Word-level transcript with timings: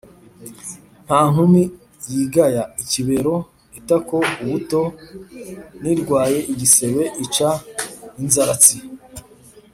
Nta 1.05 1.19
nkumi 1.31 1.61
yigaya 2.11 2.63
ikibero 2.81 3.35
(itako, 3.79 4.17
ubuto), 4.43 4.81
n’irwaye 5.81 6.39
igisebe 6.53 7.01
ica 7.25 7.49
inzaratsi. 8.21 8.77